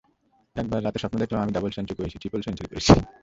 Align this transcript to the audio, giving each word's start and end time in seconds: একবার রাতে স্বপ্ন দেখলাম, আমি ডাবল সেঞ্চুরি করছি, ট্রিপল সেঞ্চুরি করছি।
একবার 0.55 0.79
রাতে 0.81 0.99
স্বপ্ন 1.01 1.17
দেখলাম, 1.21 1.39
আমি 1.43 1.53
ডাবল 1.55 1.71
সেঞ্চুরি 1.73 1.97
করছি, 1.99 2.17
ট্রিপল 2.21 2.41
সেঞ্চুরি 2.43 2.69
করছি। 2.71 2.93